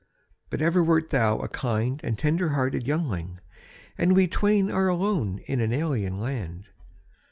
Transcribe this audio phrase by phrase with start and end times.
[0.49, 3.39] But ever wert thou a kind and tender hearted youngling,
[3.99, 6.65] and we twain are alone in an alien land.